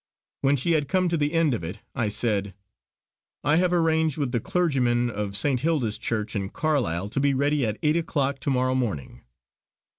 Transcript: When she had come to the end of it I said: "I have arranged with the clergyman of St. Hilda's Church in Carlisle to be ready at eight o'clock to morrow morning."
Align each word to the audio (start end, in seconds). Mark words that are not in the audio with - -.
When 0.41 0.55
she 0.55 0.71
had 0.71 0.87
come 0.87 1.09
to 1.09 1.15
the 1.15 1.31
end 1.31 1.53
of 1.53 1.63
it 1.63 1.77
I 1.93 2.07
said: 2.07 2.55
"I 3.43 3.57
have 3.57 3.71
arranged 3.71 4.17
with 4.17 4.31
the 4.31 4.39
clergyman 4.39 5.11
of 5.11 5.37
St. 5.37 5.59
Hilda's 5.59 5.99
Church 5.99 6.35
in 6.35 6.49
Carlisle 6.49 7.09
to 7.09 7.19
be 7.19 7.35
ready 7.35 7.67
at 7.67 7.77
eight 7.83 7.97
o'clock 7.97 8.39
to 8.39 8.49
morrow 8.49 8.73
morning." 8.73 9.21